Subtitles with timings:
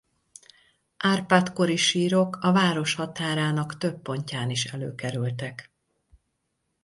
[0.97, 5.71] Árpád-kori sírok a város határának több pontján is előkerültek.